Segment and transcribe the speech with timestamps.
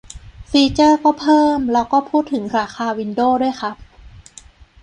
[0.49, 3.75] ฟีเจอร์ก็เพิ่ม แล้วก็พูดถึงราคาวินโดวส์ด้วยครับ